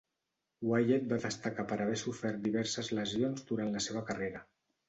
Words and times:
Wyatt 0.69 1.05
va 1.11 1.19
destacar 1.25 1.67
per 1.73 1.77
haver 1.85 1.99
sofert 2.05 2.41
diverses 2.49 2.93
lesions 3.01 3.49
durant 3.53 3.73
la 3.77 3.87
seva 3.91 4.07
carrera. 4.13 4.47